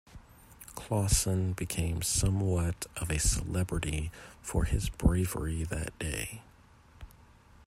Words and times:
Clawson 0.73 1.53
became 1.53 2.01
somewhat 2.01 2.87
of 2.97 3.11
a 3.11 3.19
celebrity 3.19 4.09
for 4.41 4.63
his 4.63 4.89
bravery 4.89 5.63
that 5.65 5.95
day. 5.99 6.41